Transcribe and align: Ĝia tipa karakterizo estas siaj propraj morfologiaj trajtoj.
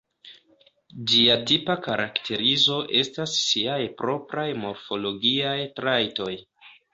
Ĝia 1.09 1.33
tipa 1.51 1.75
karakterizo 1.87 2.77
estas 3.01 3.35
siaj 3.43 3.77
propraj 4.01 4.47
morfologiaj 4.63 5.55
trajtoj. 5.83 6.33